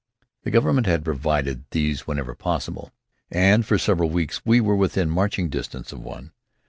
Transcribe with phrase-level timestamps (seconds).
[0.41, 2.91] The Government had provided these whenever possible,
[3.29, 6.31] and for several weeks we were within marching distance of one.